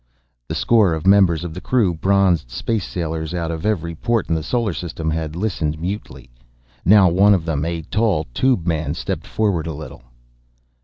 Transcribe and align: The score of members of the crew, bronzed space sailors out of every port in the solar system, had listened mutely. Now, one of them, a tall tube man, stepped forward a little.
The 0.49 0.55
score 0.55 0.95
of 0.95 1.05
members 1.05 1.43
of 1.43 1.53
the 1.53 1.61
crew, 1.61 1.93
bronzed 1.93 2.49
space 2.49 2.87
sailors 2.87 3.35
out 3.35 3.51
of 3.51 3.67
every 3.67 3.93
port 3.93 4.29
in 4.29 4.33
the 4.33 4.41
solar 4.41 4.73
system, 4.73 5.11
had 5.11 5.35
listened 5.35 5.79
mutely. 5.79 6.31
Now, 6.83 7.07
one 7.07 7.35
of 7.35 7.45
them, 7.45 7.63
a 7.65 7.83
tall 7.83 8.25
tube 8.33 8.65
man, 8.65 8.95
stepped 8.95 9.27
forward 9.27 9.67
a 9.67 9.73
little. 9.75 10.01